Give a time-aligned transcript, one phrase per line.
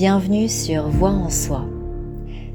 [0.00, 1.64] Bienvenue sur Voix en soi.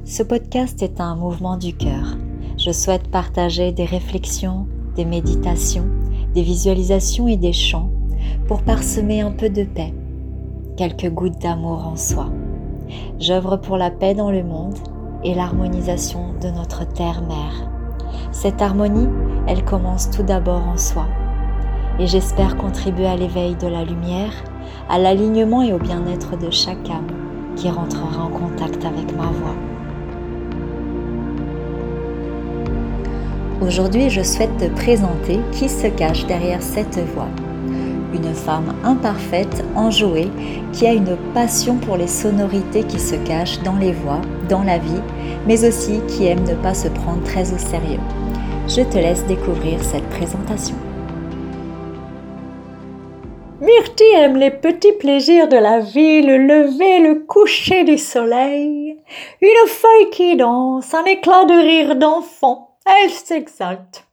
[0.06, 2.16] Ce podcast est un mouvement du cœur.
[2.58, 4.66] Je souhaite partager des réflexions,
[4.96, 5.86] des méditations,
[6.34, 7.90] des visualisations et des chants
[8.48, 9.94] pour parsemer un peu de paix,
[10.78, 12.30] quelques gouttes d'amour en soi.
[13.20, 14.80] J'œuvre pour la paix dans le monde
[15.26, 17.70] et l'harmonisation de notre terre-mère.
[18.32, 19.10] Cette harmonie,
[19.48, 21.08] elle commence tout d'abord en soi.
[22.00, 24.32] Et j'espère contribuer à l'éveil de la lumière,
[24.88, 29.56] à l'alignement et au bien-être de chaque âme qui rentrera en contact avec ma voix.
[33.62, 37.30] Aujourd'hui, je souhaite te présenter qui se cache derrière cette voix.
[38.14, 40.30] Une femme imparfaite, enjouée,
[40.74, 44.78] qui a une passion pour les sonorités qui se cachent dans les voix, dans la
[44.78, 45.02] vie,
[45.48, 48.02] mais aussi qui aime ne pas se prendre très au sérieux.
[48.68, 50.76] Je te laisse découvrir cette présentation.
[53.64, 59.02] Myrtille aime les petits plaisirs de la vie, le lever, le coucher du soleil.
[59.40, 62.76] Une feuille qui danse, un éclat de rire d'enfant.
[62.86, 64.06] Elle s'exalte.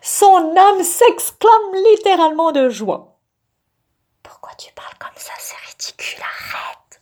[0.00, 3.18] Son âme s'exclame littéralement de joie.
[4.22, 7.00] Pourquoi tu parles comme ça C'est ridicule, arrête.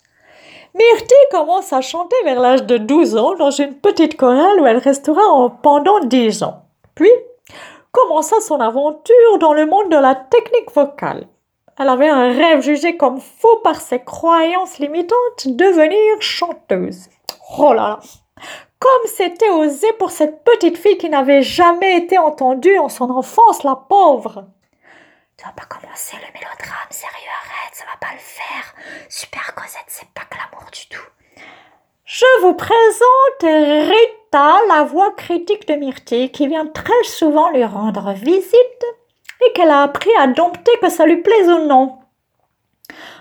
[0.75, 4.79] Myrtille commence à chanter vers l'âge de 12 ans dans une petite chorale où elle
[4.79, 5.23] restera
[5.63, 6.65] pendant 10 ans.
[6.97, 7.13] Puis
[7.93, 11.29] commença son aventure dans le monde de la technique vocale.
[11.83, 17.09] Elle avait un rêve jugé comme faux par ses croyances limitantes, devenir chanteuse.
[17.59, 18.01] Oh là là
[18.79, 23.65] Comme c'était osé pour cette petite fille qui n'avait jamais été entendue en son enfance,
[23.65, 24.45] la pauvre
[25.37, 28.75] Tu vas pas commencer le mélodrame, sérieux, arrête, ça va pas le faire.
[29.09, 31.03] Super Cosette, c'est pas glamour du tout.
[32.05, 38.13] Je vous présente Rita, la voix critique de Myrtille, qui vient très souvent lui rendre
[38.13, 38.85] visite
[39.47, 41.99] et qu'elle a appris à dompter que ça lui plaise ou non.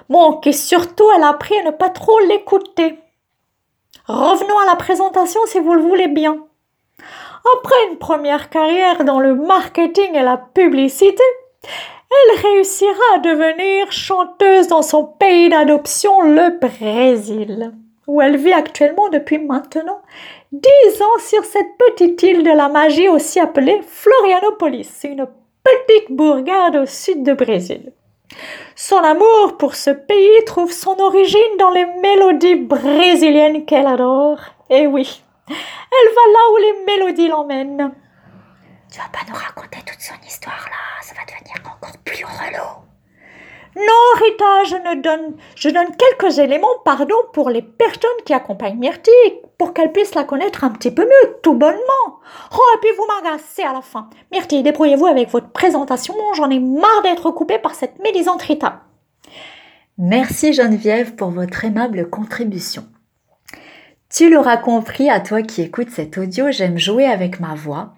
[0.10, 3.00] Bon, et surtout elle a appris à ne pas trop l'écouter.
[4.08, 6.46] Revenons à la présentation si vous le voulez bien.
[7.58, 11.24] Après une première carrière dans le marketing et la publicité,
[11.64, 17.72] elle réussira à devenir chanteuse dans son pays d'adoption, le Brésil,
[18.06, 20.02] où elle vit actuellement depuis maintenant
[20.52, 25.28] dix ans sur cette petite île de la magie aussi appelée Florianopolis, une
[25.88, 27.94] petite bourgade au sud de Brésil.
[28.76, 34.40] Son amour pour ce pays trouve son origine dans les mélodies brésiliennes qu'elle adore.
[34.70, 37.94] Et oui, elle va là où les mélodies l'emmènent.
[38.92, 42.91] Tu vas pas nous raconter toute son histoire là, ça va devenir encore plus relou.
[43.76, 43.84] Non,
[44.16, 49.40] Rita, je ne donne, je donne quelques éléments, pardon, pour les personnes qui accompagnent Myrtille,
[49.58, 52.20] pour qu'elles puissent la connaître un petit peu mieux, tout bonnement.
[52.54, 54.10] Oh, et puis vous m'agacez à la fin.
[54.32, 58.82] Myrtille, débrouillez-vous avec votre présentation, j'en ai marre d'être coupée par cette médisante Rita.
[59.98, 62.84] Merci Geneviève pour votre aimable contribution.
[64.14, 67.96] Tu l'auras compris, à toi qui écoutes cet audio, j'aime jouer avec ma voix.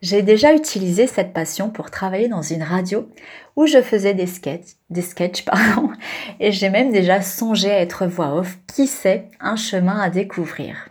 [0.00, 3.08] J'ai déjà utilisé cette passion pour travailler dans une radio
[3.54, 5.92] où je faisais des sketchs, des sketchs pardon,
[6.40, 8.58] et j'ai même déjà songé à être voix off.
[8.66, 10.88] Qui sait, un chemin à découvrir.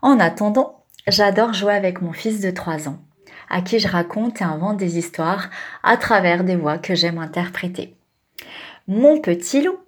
[0.00, 2.98] En attendant, j'adore jouer avec mon fils de 3 ans,
[3.50, 5.50] à qui je raconte et invente des histoires
[5.82, 7.96] à travers des voix que j'aime interpréter.
[8.86, 9.78] Mon petit loup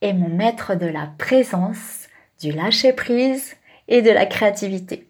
[0.00, 2.06] est mon maître de la présence,
[2.40, 3.56] du lâcher-prise
[3.88, 5.06] et de la créativité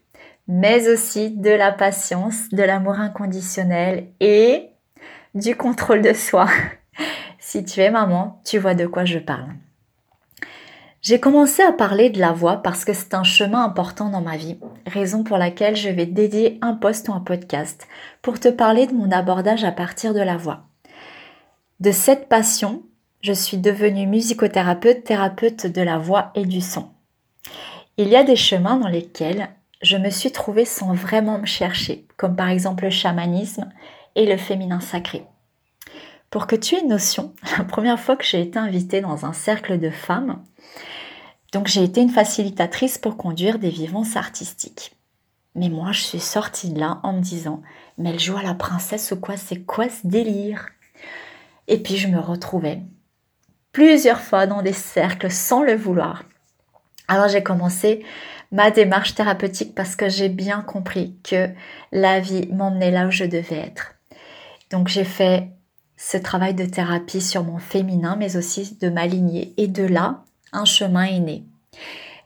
[0.48, 4.68] mais aussi de la patience, de l'amour inconditionnel et
[5.34, 6.46] du contrôle de soi.
[7.38, 9.54] si tu es maman, tu vois de quoi je parle.
[11.02, 14.36] J'ai commencé à parler de la voix parce que c'est un chemin important dans ma
[14.36, 17.86] vie, raison pour laquelle je vais dédier un post ou un podcast
[18.22, 20.64] pour te parler de mon abordage à partir de la voix.
[21.78, 22.82] De cette passion,
[23.20, 26.88] je suis devenue musicothérapeute, thérapeute de la voix et du son.
[27.98, 29.48] Il y a des chemins dans lesquels
[29.80, 33.70] je me suis trouvée sans vraiment me chercher, comme par exemple le chamanisme
[34.16, 35.24] et le féminin sacré.
[36.28, 39.32] Pour que tu aies une notion, la première fois que j'ai été invitée dans un
[39.32, 40.42] cercle de femmes,
[41.52, 44.94] donc j'ai été une facilitatrice pour conduire des vivances artistiques.
[45.54, 47.62] Mais moi, je suis sortie de là en me disant,
[47.96, 49.38] mais elle joue à la princesse ou quoi?
[49.38, 50.68] C'est quoi ce délire?
[51.66, 52.82] Et puis je me retrouvais
[53.72, 56.24] plusieurs fois dans des cercles sans le vouloir.
[57.08, 58.04] Alors j'ai commencé
[58.52, 61.48] ma démarche thérapeutique parce que j'ai bien compris que
[61.92, 63.94] la vie m'emmenait là où je devais être.
[64.70, 65.48] Donc j'ai fait
[65.96, 69.54] ce travail de thérapie sur mon féminin, mais aussi de ma lignée.
[69.56, 71.44] Et de là, un chemin est né.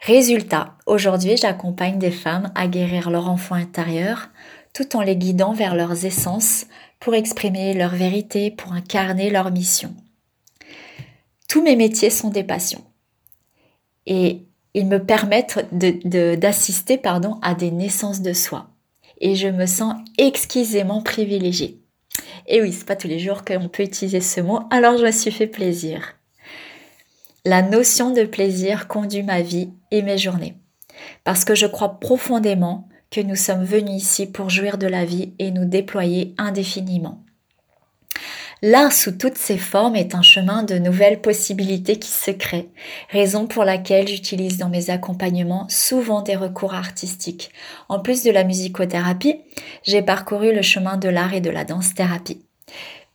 [0.01, 4.31] Résultat, aujourd'hui, j'accompagne des femmes à guérir leur enfant intérieur
[4.73, 6.67] tout en les guidant vers leurs essences
[7.01, 9.95] pour exprimer leur vérité, pour incarner leur mission.
[11.49, 12.85] Tous mes métiers sont des passions.
[14.07, 17.01] Et ils me permettent d'assister
[17.43, 18.69] à des naissances de soi.
[19.21, 21.81] Et je me sens exquisément privilégiée.
[22.47, 25.11] Et oui, c'est pas tous les jours qu'on peut utiliser ce mot, alors je me
[25.11, 26.15] suis fait plaisir.
[27.45, 30.57] La notion de plaisir conduit ma vie et mes journées.
[31.25, 35.33] Parce que je crois profondément que nous sommes venus ici pour jouir de la vie
[35.39, 37.25] et nous déployer indéfiniment.
[38.63, 42.69] L'art sous toutes ses formes est un chemin de nouvelles possibilités qui se créent,
[43.09, 47.53] raison pour laquelle j'utilise dans mes accompagnements souvent des recours artistiques.
[47.89, 49.41] En plus de la musicothérapie,
[49.83, 52.45] j'ai parcouru le chemin de l'art et de la danse-thérapie,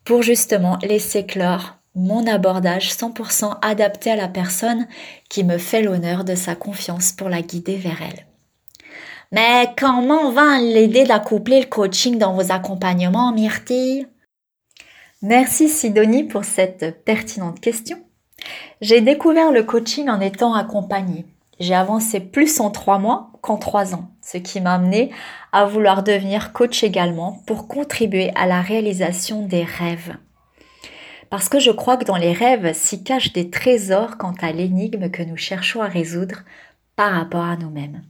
[0.03, 4.88] pour justement laisser clore mon abordage 100% adapté à la personne
[5.30, 8.25] qui me fait l'honneur de sa confiance pour la guider vers elle.
[9.31, 14.07] Mais comment va l'aider d'accoupler le coaching dans vos accompagnements, Myrtille?
[15.27, 17.98] Merci Sidonie pour cette pertinente question.
[18.80, 21.25] J'ai découvert le coaching en étant accompagnée.
[21.60, 25.12] J'ai avancé plus en trois mois qu'en trois ans, ce qui m'a amené
[25.51, 30.16] à vouloir devenir coach également pour contribuer à la réalisation des rêves.
[31.31, 35.10] Parce que je crois que dans les rêves s'y cachent des trésors quant à l'énigme
[35.10, 36.44] que nous cherchons à résoudre
[36.95, 38.04] par rapport à nous-mêmes.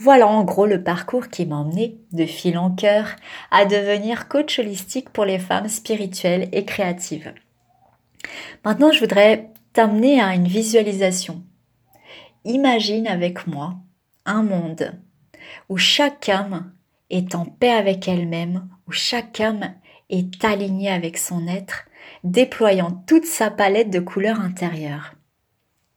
[0.00, 3.16] Voilà en gros le parcours qui m'a emmené, de fil en cœur,
[3.50, 7.34] à devenir coach holistique pour les femmes spirituelles et créatives.
[8.64, 11.42] Maintenant, je voudrais t'amener à une visualisation.
[12.44, 13.74] Imagine avec moi
[14.24, 14.92] un monde
[15.68, 16.72] où chaque âme
[17.10, 19.74] est en paix avec elle-même, où chaque âme
[20.10, 21.86] est alignée avec son être,
[22.22, 25.14] déployant toute sa palette de couleurs intérieures.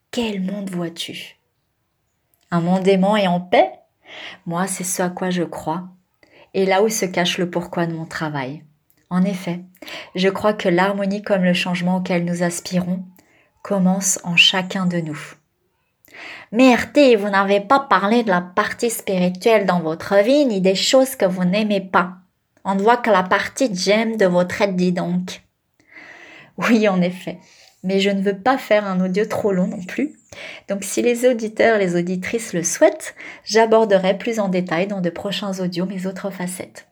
[0.10, 1.38] Quel monde vois-tu?
[2.50, 3.72] Un monde aimant et en paix?
[4.46, 5.86] Moi, c'est ce à quoi je crois,
[6.54, 8.64] et là où se cache le pourquoi de mon travail.
[9.10, 9.62] En effet,
[10.16, 13.04] je crois que l'harmonie comme le changement auquel nous aspirons
[13.62, 15.20] commence en chacun de nous.
[16.52, 16.76] Mais
[17.16, 21.26] vous n'avez pas parlé de la partie spirituelle dans votre vie ni des choses que
[21.26, 22.14] vous n'aimez pas.
[22.64, 25.42] On ne voit que la partie j'aime de votre aide, dis donc.
[26.58, 27.40] Oui, en effet.
[27.84, 30.14] Mais je ne veux pas faire un audio trop long non plus.
[30.70, 35.60] Donc si les auditeurs, les auditrices le souhaitent, j'aborderai plus en détail dans de prochains
[35.60, 36.88] audios mes autres facettes.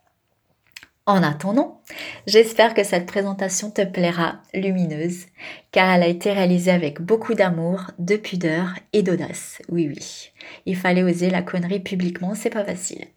[1.09, 1.81] En attendant,
[2.27, 5.25] j'espère que cette présentation te plaira lumineuse,
[5.71, 9.59] car elle a été réalisée avec beaucoup d'amour, de pudeur et d'audace.
[9.69, 10.31] Oui, oui,
[10.67, 13.07] il fallait oser la connerie publiquement, c'est pas facile.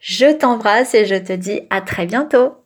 [0.00, 2.56] Je t'embrasse et je te dis à très bientôt